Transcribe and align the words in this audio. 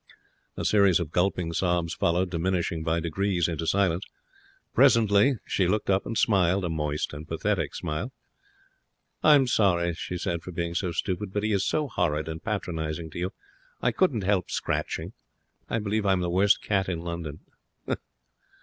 A 0.57 0.65
series 0.65 0.99
of 0.99 1.11
gulping 1.11 1.53
sobs 1.53 1.93
followed, 1.93 2.31
diminishing 2.31 2.81
by 2.81 2.99
degrees 2.99 3.47
into 3.47 3.67
silence. 3.67 4.03
Presently 4.73 5.35
she 5.45 5.67
looked 5.67 5.91
up 5.91 6.07
and 6.07 6.17
smiled, 6.17 6.65
a 6.65 6.69
moist 6.69 7.13
and 7.13 7.27
pathetic 7.27 7.75
smile. 7.75 8.11
'I'm 9.23 9.45
sorry,' 9.45 9.93
she 9.93 10.17
said, 10.17 10.41
'for 10.41 10.51
being 10.53 10.73
so 10.73 10.91
stupid. 10.91 11.31
But 11.31 11.43
he 11.43 11.53
was 11.53 11.67
so 11.67 11.87
horrid 11.87 12.27
and 12.27 12.43
patronizing 12.43 13.11
to 13.11 13.19
you, 13.19 13.33
I 13.79 13.91
couldn't 13.91 14.23
help 14.23 14.49
scratching. 14.49 15.13
I 15.69 15.77
believe 15.77 16.07
I'm 16.07 16.21
the 16.21 16.31
worst 16.31 16.63
cat 16.63 16.89
in 16.89 17.01
London.' 17.01 17.41